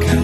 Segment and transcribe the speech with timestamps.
[0.00, 0.21] 가까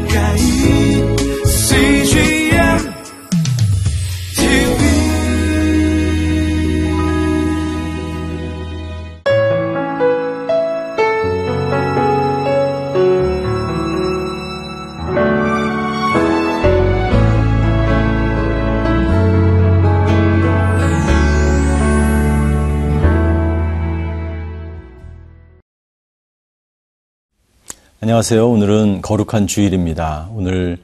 [28.18, 28.50] 안녕하세요.
[28.50, 30.28] 오늘은 거룩한 주일입니다.
[30.32, 30.78] 오늘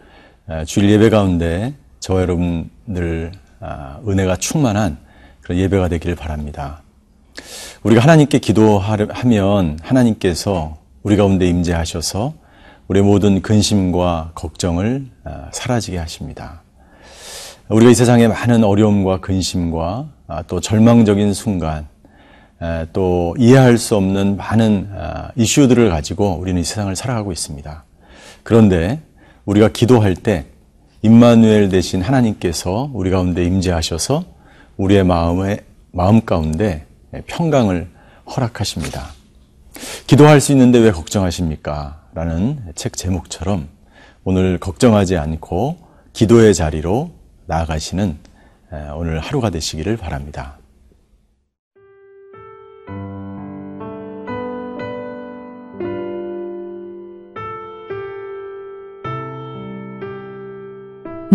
[0.49, 4.99] 에, 주일 예배 가운데 저와 여러분들 아, 은혜가 충만한
[5.41, 6.83] 그런 예배가 되기를 바랍니다.
[7.83, 12.35] 우리가 하나님께 기도하면 하나님께서 우리 가운데 임재하셔서
[12.87, 16.63] 우리의 모든 근심과 걱정을 아, 사라지게 하십니다.
[17.69, 21.94] 우리가 이 세상에 많은 어려움과 근심과 아, 또 절망적인 순간 에,
[22.93, 27.85] 또 이해할 수 없는 많은 아, 이슈들을 가지고 우리는 이 세상을 살아가고 있습니다.
[28.43, 29.01] 그런데
[29.45, 30.47] 우리가 기도할 때
[31.03, 34.25] 임마누엘 대신 하나님께서 우리 가운데 임재하셔서
[34.77, 35.61] 우리의 마음의
[35.93, 36.87] 마음 가운데
[37.27, 37.89] 평강을
[38.27, 39.09] 허락하십니다.
[40.07, 42.03] 기도할 수 있는데 왜 걱정하십니까?
[42.15, 43.69] 라는 책 제목처럼
[44.25, 45.77] 오늘 걱정하지 않고
[46.13, 47.11] 기도의 자리로
[47.47, 48.17] 나아가시는
[48.73, 50.59] 에, 오늘 하루가 되시기를 바랍니다.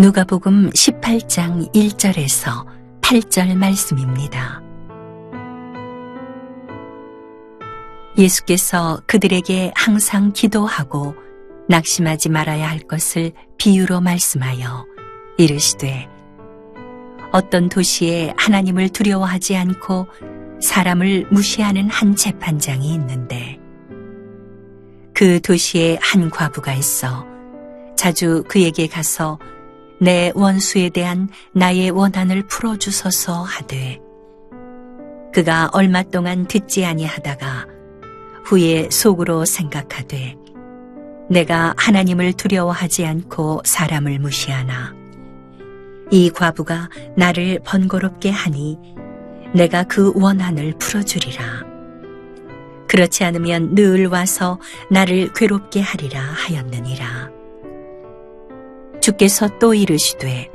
[0.00, 2.64] 누가복음 18장 1절에서
[3.02, 4.62] 8절 말씀입니다.
[8.16, 11.14] 예수께서 그들에게 항상 기도하고
[11.68, 14.86] 낙심하지 말아야 할 것을 비유로 말씀하여
[15.36, 16.08] 이르시되
[17.30, 20.06] 어떤 도시에 하나님을 두려워하지 않고
[20.62, 23.60] 사람을 무시하는 한 재판장이 있는데
[25.12, 27.26] 그 도시에 한 과부가 있어
[27.98, 29.38] 자주 그에게 가서
[30.00, 34.00] 내 원수에 대한 나의 원한을 풀어주소서 하되
[35.32, 37.66] 그가 얼마 동안 듣지 아니하다가
[38.44, 40.36] 후에 속으로 생각하되
[41.28, 44.94] 내가 하나님을 두려워하지 않고 사람을 무시하나?
[46.10, 48.78] 이 과부가 나를 번거롭게 하니
[49.54, 51.62] 내가 그 원한을 풀어주리라.
[52.88, 54.58] 그렇지 않으면 늘 와서
[54.90, 57.39] 나를 괴롭게 하리라 하였느니라
[59.10, 60.50] 주께서 또 이르시되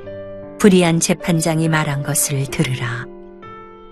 [0.59, 3.05] 불의한 재판장이 말한 것을 들으라.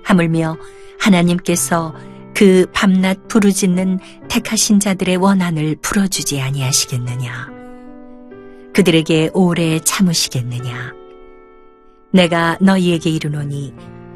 [0.03, 0.57] 하물며
[0.99, 1.93] 하나님께서
[2.33, 7.49] 그 밤낮 부르짖는 택하신 자들의 원한을 풀어주지 아니하시겠느냐.
[8.73, 10.93] 그들에게 오래 참으시겠느냐.
[12.11, 13.73] 내가 너희에게 이르노니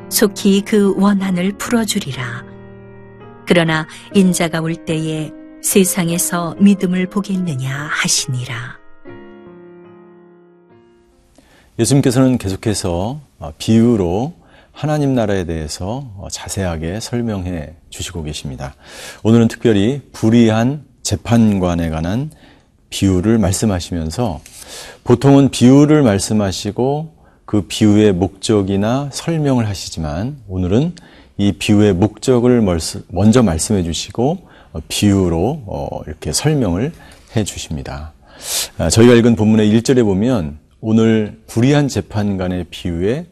[0.09, 2.45] 속히 그 원한을 풀어주리라.
[3.45, 5.31] 그러나 인자가 올 때에
[5.61, 8.76] 세상에서 믿음을 보겠느냐 하시니라.
[11.79, 14.33] 예수님께서는 계속해서 어, 비유로
[14.71, 18.73] 하나님 나라에 대해서 어, 자세하게 설명해 주시고 계십니다.
[19.21, 22.31] 오늘은 특별히 불의한 재판관에 관한
[22.89, 24.41] 비유를 말씀하시면서
[25.03, 30.95] 보통은 비유를 말씀하시고 그 비유의 목적이나 설명을 하시지만 오늘은
[31.37, 32.63] 이 비유의 목적을
[33.09, 36.91] 먼저 말씀해 주시고 어, 비유로 이렇게 설명을
[37.35, 38.13] 해 주십니다.
[38.79, 43.25] 아, 저희가 읽은 본문의 1절에 보면 오늘 불의한 재판관의 비유의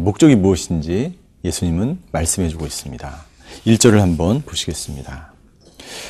[0.00, 1.14] 목적이 무엇인지
[1.44, 3.14] 예수님은 말씀해 주고 있습니다.
[3.64, 5.32] 1절을 한번 보시겠습니다.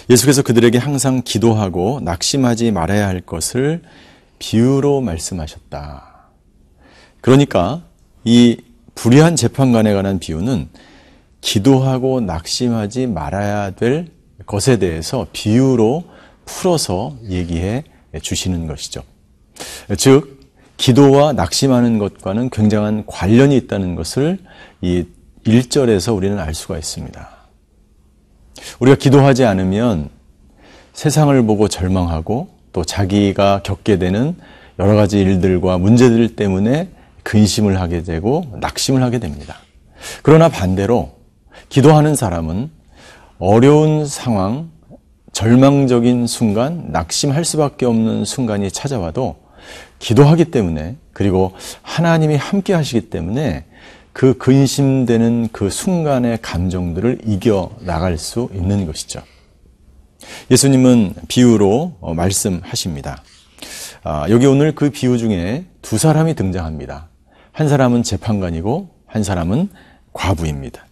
[0.08, 3.82] 예수께서 그들에게 항상 기도하고 낙심하지 말아야 할 것을
[4.38, 6.30] 비유로 말씀하셨다.
[7.20, 7.82] 그러니까
[8.24, 8.56] 이
[8.94, 10.70] 불의한 재판관에 관한 비유는
[11.42, 14.08] 기도하고 낙심하지 말아야 될
[14.46, 16.04] 것에 대해서 비유로
[16.46, 17.84] 풀어서 얘기해
[18.22, 19.02] 주시는 것이죠.
[19.98, 20.39] 즉,
[20.80, 24.38] 기도와 낙심하는 것과는 굉장한 관련이 있다는 것을
[24.80, 25.04] 이
[25.44, 27.28] 1절에서 우리는 알 수가 있습니다.
[28.80, 30.08] 우리가 기도하지 않으면
[30.94, 34.34] 세상을 보고 절망하고 또 자기가 겪게 되는
[34.78, 36.88] 여러 가지 일들과 문제들 때문에
[37.24, 39.56] 근심을 하게 되고 낙심을 하게 됩니다.
[40.22, 41.10] 그러나 반대로
[41.68, 42.70] 기도하는 사람은
[43.38, 44.70] 어려운 상황,
[45.32, 49.49] 절망적인 순간, 낙심할 수밖에 없는 순간이 찾아와도
[50.00, 51.52] 기도하기 때문에 그리고
[51.82, 53.66] 하나님이 함께 하시기 때문에
[54.12, 59.22] 그 근심되는 그 순간의 감정들을 이겨 나갈 수 있는 것이죠.
[60.50, 63.22] 예수님은 비유로 어, 말씀하십니다.
[64.02, 67.08] 아, 여기 오늘 그 비유 중에 두 사람이 등장합니다.
[67.52, 69.68] 한 사람은 재판관이고 한 사람은
[70.12, 70.86] 과부입니다.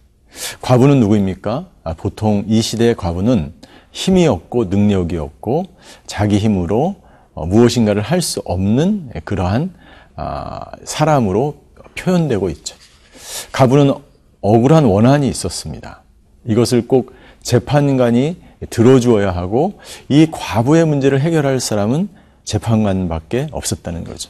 [0.61, 1.69] 과부는 누구입니까?
[1.83, 3.53] 아, 보통 이 시대의 과부는
[3.91, 5.65] 힘이 없고 능력이 없고
[6.05, 7.08] 자기 힘으로 어,
[7.45, 9.73] 무엇인가를 할 수 없는 그러한
[10.15, 11.55] 아, 사람으로
[11.95, 12.75] 표현되고 있죠.
[13.51, 13.93] 가부는
[14.41, 16.03] 억울한 원한이 있었습니다.
[16.45, 18.37] 이것을 꼭 재판관이
[18.69, 22.09] 들어주어야 하고 이 과부의 문제를 해결할 사람은
[22.43, 24.29] 재판관밖에 없었다는 거죠.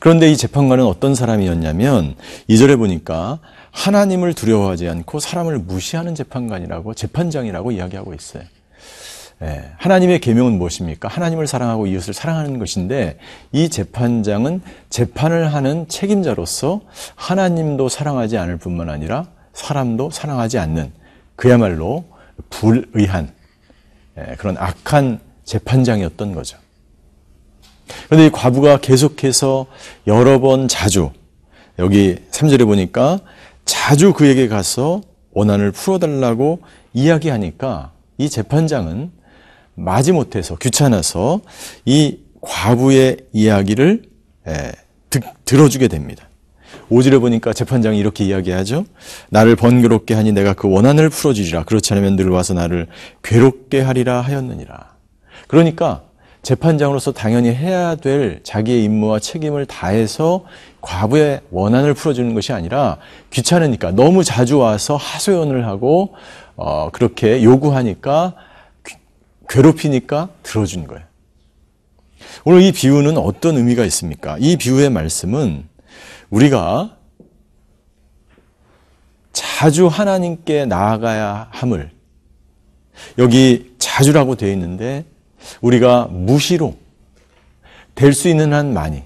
[0.00, 2.16] 그런데 이 재판관은 어떤 사람이었냐면
[2.48, 3.38] 이절에 보니까
[3.72, 8.42] 하나님을 두려워하지 않고 사람을 무시하는 재판관이라고 재판장이라고 이야기하고 있어요.
[9.42, 11.08] 예, 하나님의 계명은 무엇입니까?
[11.08, 13.18] 하나님을 사랑하고 이웃을 사랑하는 것인데
[13.52, 16.80] 이 재판장은 재판을 하는 책임자로서
[17.16, 20.90] 하나님도 사랑하지 않을 뿐만 아니라 사람도 사랑하지 않는
[21.36, 22.04] 그야말로
[22.48, 23.30] 불의한
[24.18, 26.56] 예, 그런 악한 재판장이었던 거죠.
[28.06, 29.66] 그런데 이 과부가 계속해서
[30.06, 31.10] 여러 번 자주
[31.78, 33.20] 여기 3절에 보니까
[33.66, 35.02] 자주 그에게 가서
[35.32, 36.60] 원한을 풀어달라고
[36.94, 39.10] 이야기하니까 이 재판장은
[39.76, 41.40] 마지못해서 귀찮아서
[41.84, 44.02] 이 과부의 이야기를
[44.48, 44.72] 에,
[45.10, 46.28] 듣, 들어주게 됩니다.
[46.90, 48.84] 5절에 보니까 재판장이 이렇게 이야기하죠.
[49.30, 51.64] 나를 번거롭게 하니 내가 그 원한을 풀어주리라.
[51.64, 52.86] 그렇지 않으면 늘 와서 나를
[53.22, 54.96] 괴롭게 하리라 하였느니라.
[55.48, 56.02] 그러니까
[56.42, 60.44] 재판장으로서 당연히 해야 될 자기의 임무와 책임을 다해서
[60.80, 62.98] 과부의 원한을 풀어주는 것이 아니라
[63.32, 66.14] 귀찮으니까 너무 자주 와서 하소연을 하고
[66.54, 68.34] 어, 그렇게 요구하니까
[69.48, 71.04] 괴롭히니까 들어준 거예요.
[72.44, 74.36] 오늘 이 비유는 어떤 의미가 있습니까?
[74.40, 75.68] 이 비유의 말씀은
[76.30, 76.96] 우리가
[79.32, 81.90] 자주 하나님께 나아가야 함을
[83.18, 85.04] 여기 자주라고 되어 있는데
[85.60, 86.76] 우리가 무시로
[87.94, 89.02] 될 수 있는 한 많이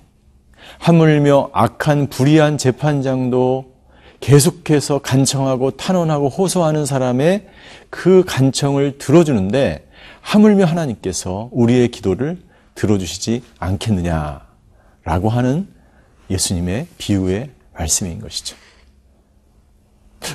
[0.78, 3.72] 하물며 악한 불의한 재판장도
[4.20, 7.49] 계속해서 간청하고 탄원하고 호소하는 사람의
[7.88, 9.88] 그 간청을 들어주는데
[10.20, 12.38] 하물며 하나님께서 우리의 기도를
[12.75, 15.69] 들어주시지 않겠느냐라고 하는
[16.31, 18.56] 예수님의 비유의 말씀인 것이죠.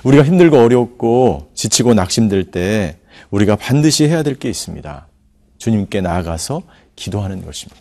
[0.04, 2.98] 우리가 힘들고 어렵고 지치고 낙심될 때
[3.30, 5.08] 우리가 반드시 해야 될 게 있습니다.
[5.58, 6.64] 주님께 나아가서
[6.96, 7.80] 기도하는 것입니다.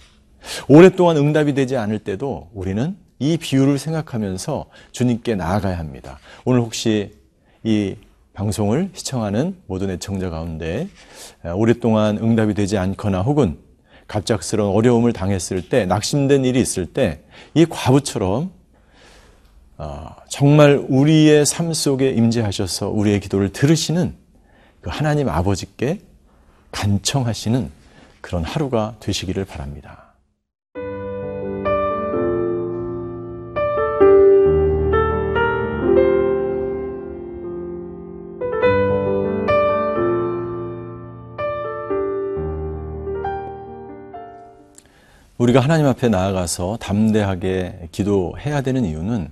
[0.68, 6.18] 오랫동안 응답이 되지 않을 때도 우리는 이 비유를 생각하면서 주님께 나아가야 합니다.
[6.44, 7.12] 오늘 혹시
[7.62, 7.94] 이
[8.32, 10.88] 방송을 시청하는 모든 애청자 가운데
[11.54, 13.58] 오랫동안 응답이 되지 않거나 혹은
[14.08, 17.24] 갑작스러운 어려움을 당했을 때 낙심된 일이 있을 때
[17.54, 18.50] 이 과부처럼
[19.76, 24.14] 어, 정말 우리의 삶 속에 임재하셔서 우리의 기도를 들으시는
[24.80, 26.00] 그 하나님 아버지께
[26.70, 27.70] 간청하시는
[28.20, 30.03] 그런 하루가 되시기를 바랍니다.
[45.38, 49.30] 우리가 하나님 앞에 나아가서 담대하게 기도해야 되는 이유는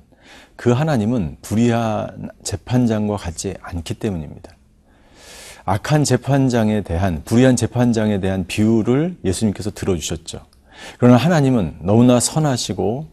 [0.57, 4.51] 그 하나님은 불의한 재판장과 같지 않기 때문입니다.
[5.65, 10.41] 악한 재판장에 대한, 불의한 재판장에 대한 비유를 예수님께서 들어주셨죠.
[10.99, 13.07] 그러나 하나님은 너무나 선하시고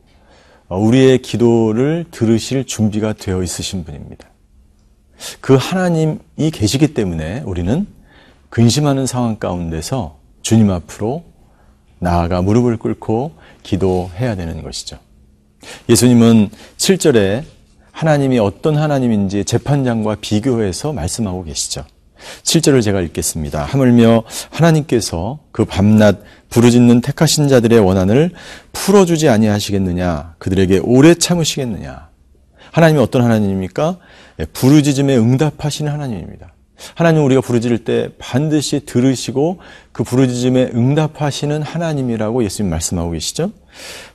[0.70, 4.28] 우리의 기도를 들으실 준비가 되어 있으신 분입니다.
[5.42, 7.86] 그 하나님이 계시기 때문에 우리는
[8.50, 11.29] 근심하는 상황 가운데서 주님 앞으로
[12.00, 14.98] 나아가 무릎을 꿇고 기도해야 되는 것이죠.
[15.90, 17.44] 예수님은 7절에
[17.92, 21.86] 하나님이 어떤 하나님인지 재판장과 비교해서 말씀하고 계시죠.
[22.44, 23.64] 7절을 제가 읽겠습니다.
[23.64, 28.32] 하물며 하나님께서 그 밤낮 부르짖는 택하신 자들의 원한을
[28.74, 30.36] 풀어주지 아니하시겠느냐?
[30.38, 32.10] 그들에게 오래 참으시겠느냐?
[32.72, 33.98] 하나님이 어떤 하나님입니까?
[34.40, 36.54] 예, 부르짖음에 응답하시는 하나님입니다.
[36.95, 39.59] 하나님 우리가 부르짖을 때 반드시 들으시고
[39.92, 43.52] 그 부르짖음에 응답하시는 하나님이라고 예수님 말씀하고 계시죠?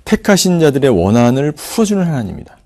[0.05, 2.59] 택하신 자들의 원한을 풀어주는 하나님입니다.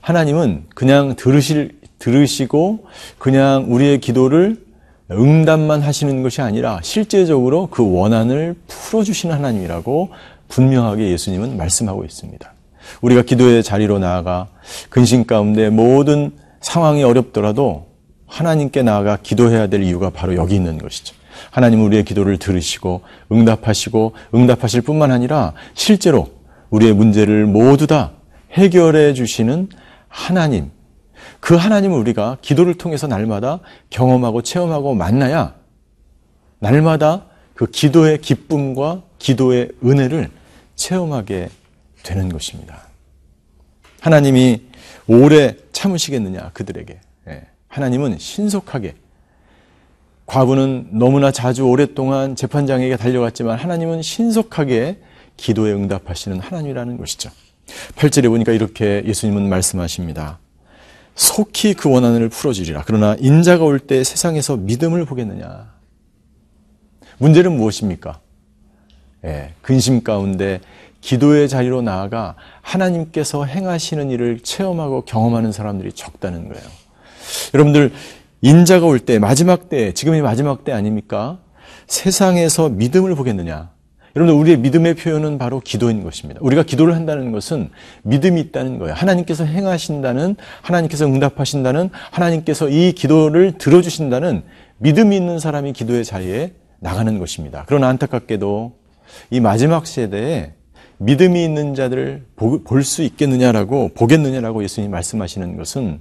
[0.00, 2.86] 하나님은 그냥 들으실, 들으시고
[3.18, 4.64] 그냥 우리의 기도를
[5.10, 10.10] 응답만 하시는 것이 아니라 실제적으로 그 원한을 풀어주시는 하나님이라고
[10.48, 12.52] 분명하게 예수님은 말씀하고 있습니다.
[13.00, 14.48] 우리가 기도의 자리로 나아가
[14.88, 17.85] 근심 가운데 모든 상황이 어렵더라도
[18.26, 21.14] 하나님께 나아가 기도해야 될 이유가 바로 여기 있는 것이죠.
[21.50, 26.30] 하나님 우리의 기도를 들으시고 응답하시고 응답하실 뿐만 아니라 실제로
[26.70, 28.12] 우리의 문제를 모두 다
[28.52, 29.68] 해결해 주시는
[30.08, 30.70] 하나님.
[31.40, 35.54] 그 하나님을 우리가 기도를 통해서 날마다 경험하고 체험하고 만나야
[36.58, 40.30] 날마다 그 기도의 기쁨과 기도의 은혜를
[40.74, 41.48] 체험하게
[42.02, 42.86] 되는 것입니다.
[44.00, 44.62] 하나님이
[45.06, 47.00] 오래 참으시겠느냐, 그들에게.
[47.76, 48.94] 하나님은 신속하게
[50.24, 54.98] 과부는 너무나 자주 오랫동안 재판장에게 달려갔지만 하나님은 신속하게
[55.36, 57.30] 기도에 응답하시는 하나님이라는 것이죠.
[57.96, 60.38] 8절에 보니까 이렇게 예수님은 말씀하십니다.
[61.16, 62.84] 속히 그 원한을 풀어주리라.
[62.86, 65.70] 그러나 인자가 올 때 세상에서 믿음을 보겠느냐.
[67.18, 68.20] 문제는 무엇입니까?
[69.24, 70.60] 예, 근심 가운데
[71.02, 76.85] 기도의 자리로 나아가 하나님께서 행하시는 일을 체험하고 경험하는 사람들이 적다는 거예요.
[77.54, 77.92] 여러분들,
[78.42, 81.38] 인자가 올 때, 마지막 때, 지금이 마지막 때 아닙니까?
[81.86, 83.70] 세상에서 믿음을 보겠느냐?
[84.14, 86.40] 여러분들, 우리의 믿음의 표현은 바로 기도인 것입니다.
[86.42, 87.70] 우리가 기도를 한다는 것은
[88.02, 88.94] 믿음이 있다는 거예요.
[88.94, 94.42] 하나님께서 행하신다는, 하나님께서 응답하신다는, 하나님께서 이 기도를 들어주신다는
[94.78, 97.64] 믿음이 있는 사람이 기도의 자리에 나가는 것입니다.
[97.66, 98.76] 그러나 안타깝게도
[99.30, 100.52] 이 마지막 세대에
[100.98, 106.00] 믿음이 있는 자들을 볼 수 있겠느냐라고, 보겠느냐라고 예수님이 말씀하시는 것은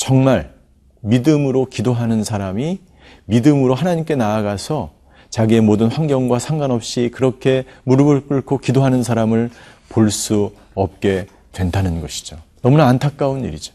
[0.00, 0.54] 정말
[1.02, 2.80] 믿음으로 기도하는 사람이
[3.26, 4.92] 믿음으로 하나님께 나아가서
[5.28, 9.50] 자기의 모든 환경과 상관없이 그렇게 무릎을 꿇고 기도하는 사람을
[9.90, 12.38] 볼 수 없게 된다는 것이죠.
[12.62, 13.74] 너무나 안타까운 일이죠.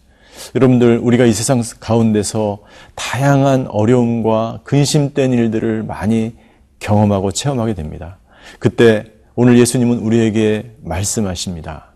[0.55, 2.57] 여러분들, 우리가 이 세상 가운데서
[2.95, 6.33] 다양한 어려움과 근심된 일들을 많이
[6.79, 8.17] 경험하고 체험하게 됩니다.
[8.57, 9.05] 그때
[9.35, 11.93] 오늘 예수님은 우리에게 말씀하십니다.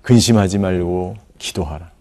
[0.00, 1.97] 근심하지 말고 기도하라.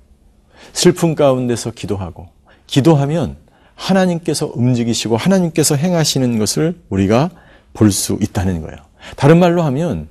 [0.74, 2.28] 슬픔 가운데서 기도하고,
[2.68, 3.38] 기도하면
[3.76, 7.30] 하나님께서 움직이시고 하나님께서 행하시는 것을 우리가
[7.74, 8.78] 볼 수 있다는 거예요.
[9.16, 10.08] 다른 말로 하면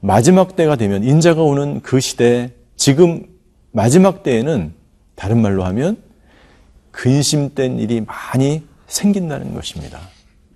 [0.00, 3.24] 마지막 때가 되면 인자가 오는 그 시대 지금
[3.70, 4.74] 마지막 때에는
[5.14, 5.96] 다른 말로 하면
[6.90, 10.00] 근심된 일이 많이 생긴다는 것입니다.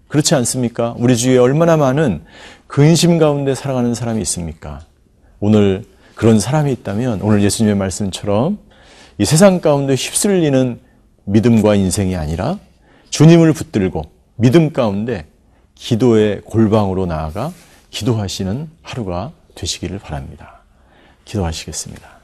[0.09, 0.95] 그렇지 않습니까?
[0.99, 2.23] 우리 주위에 얼마나 많은
[2.67, 4.81] 근심 가운데 살아가는 사람이 있습니까?
[5.39, 5.85] 오늘
[6.17, 8.59] 그런 사람이 있다면 오늘 예수님의 말씀처럼
[9.19, 10.79] 이 세상 가운데 휩쓸리는
[11.25, 12.59] 믿음과 인생이 아니라
[13.11, 14.03] 주님을 붙들고
[14.37, 15.27] 믿음 가운데
[15.75, 17.53] 기도의 골방으로 나아가
[17.91, 20.61] 기도하시는 하루가 되시기를 바랍니다.
[21.25, 22.17] 기도하시겠습니다.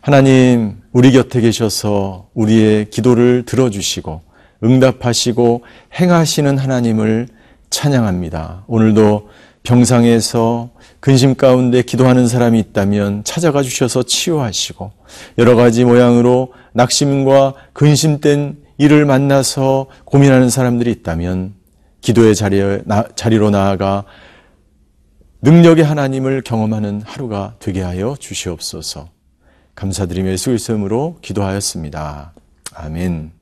[0.00, 4.22] 하나님, 우리 곁에 계셔서 우리의 기도를 들어주시고
[4.64, 5.64] 응답하시고
[6.00, 7.28] 행하시는 하나님을
[7.70, 8.64] 찬양합니다.
[8.66, 9.28] 오늘도
[9.62, 14.92] 병상에서 근심 가운데 기도하는 사람이 있다면 찾아가 주셔서 치유하시고
[15.38, 21.54] 여러 가지 모양으로 낙심과 근심된 일을 만나서 고민하는 사람들이 있다면
[22.00, 24.04] 기도의 자리에, 나, 자리로 나아가
[25.42, 29.08] 능력의 하나님을 경험하는 하루가 되게 하여 주시옵소서.
[29.74, 32.32] 감사드리며 예수 그리스도 이름으로 기도하였습니다.
[32.74, 33.41] 아멘.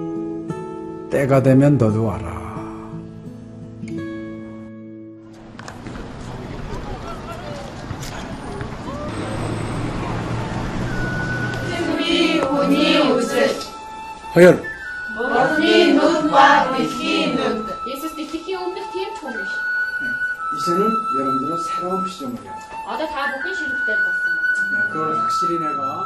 [1.11, 2.41] 때가 되면 너도 와라.
[14.33, 14.63] 하여 네,
[20.57, 20.89] 이제는
[21.19, 22.53] 여러분들은 새로운 시점을 해요.
[22.87, 26.05] 아, 다 보기 네, 그걸 확실히 내가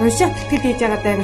[0.00, 1.16] уншаад тэтгэл хийж байгаа даа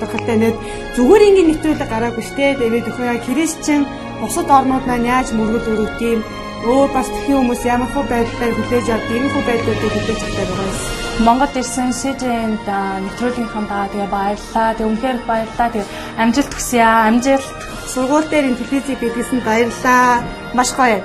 [0.00, 0.54] талхалтай нэг
[0.96, 3.82] зүгээр ингээд нэвтрүүлэг гараагүй штэ тэгээд өхөө яа христчин
[4.20, 6.20] бусад орнууд маань яаж мөргөл өрөвт юм
[6.62, 10.68] өөр бас тхэн хүмүүс ямар хөө байдлаар хүлээж авд ийм хөө байдлуудыг хүлээж авдаг байгаа
[10.70, 11.02] юм.
[11.26, 12.68] Монгол ирсэн СЖН-д
[13.04, 14.68] нэвтрүүлгийнхаа даа тэгээ баярлаа.
[14.78, 15.68] Тэг үнхээр баярлаа.
[15.74, 15.84] Тэг
[16.22, 17.10] амжилт хүсье аа.
[17.10, 17.48] Амжилт.
[17.92, 20.22] Сургууль дээр ин телевизийг бидлсэн баярлаа.
[20.54, 21.02] Маш гоё.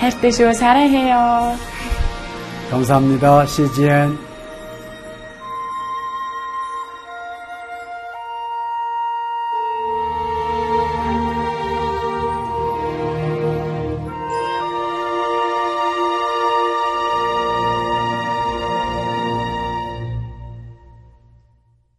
[0.00, 0.52] хайртай шүү.
[0.54, 1.56] 사랑해요.
[2.70, 3.46] 감사합니다.
[3.46, 4.18] CGN